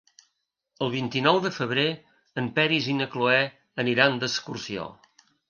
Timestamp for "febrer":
1.57-1.83